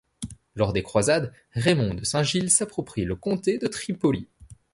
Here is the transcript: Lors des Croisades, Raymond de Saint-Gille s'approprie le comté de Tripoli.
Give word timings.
Lors 0.55 0.73
des 0.73 0.81
Croisades, 0.81 1.31
Raymond 1.51 1.93
de 1.93 2.03
Saint-Gille 2.03 2.49
s'approprie 2.49 3.05
le 3.05 3.15
comté 3.15 3.59
de 3.59 3.67
Tripoli. 3.67 4.27